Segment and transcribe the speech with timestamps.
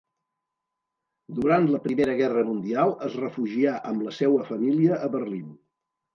[1.39, 5.55] Durant la Primera Guerra mundial es refugià amb la seua família a Berlín.